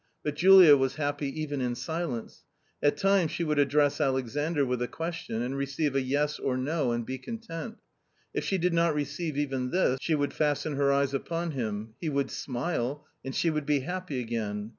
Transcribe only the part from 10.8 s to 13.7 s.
eyes upon him; he would smile, and she would